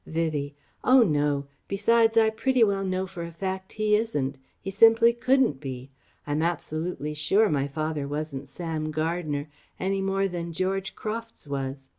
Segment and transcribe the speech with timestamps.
[0.07, 1.45] Vivie: "Oh no!
[1.67, 5.91] Besides I pretty well know for a fact he isn't, he simply couldn't be.
[6.25, 9.47] I'm absolutely sure my father wasn't Sam Gardner,
[9.79, 11.89] any more than George Crofts was.